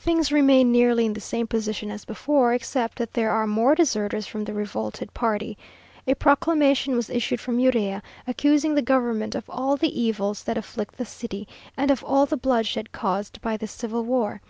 Things 0.00 0.32
remain 0.32 0.72
nearly 0.72 1.06
in 1.06 1.12
the 1.12 1.20
same 1.20 1.46
position 1.46 1.88
as 1.88 2.04
before, 2.04 2.52
except 2.52 2.98
that 2.98 3.12
there 3.12 3.30
are 3.30 3.46
more 3.46 3.76
deserters 3.76 4.26
from 4.26 4.42
the 4.42 4.52
revolted 4.52 5.14
party. 5.14 5.56
A 6.08 6.14
proclamation 6.16 6.96
was 6.96 7.08
issued 7.08 7.38
by 7.46 7.52
Urrea, 7.52 8.02
accusing 8.26 8.74
the 8.74 8.82
government 8.82 9.36
of 9.36 9.48
all 9.48 9.76
the 9.76 10.00
evils 10.00 10.42
that 10.42 10.58
afflict 10.58 10.96
the 10.98 11.04
city, 11.06 11.46
and 11.76 11.92
of 11.92 12.02
all 12.02 12.26
the 12.26 12.36
bloodshed 12.36 12.90
caused 12.90 13.40
by 13.42 13.56
this 13.56 13.70
civil 13.70 14.02
war. 14.02 14.40